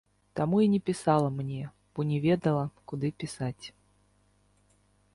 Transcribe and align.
Таму 0.37 0.61
і 0.65 0.69
не 0.75 0.79
пісала 0.89 1.29
мне, 1.35 1.59
бо 1.95 2.07
не 2.13 2.17
ведала, 2.25 2.65
куды 2.93 3.15
пісаць. 3.25 3.65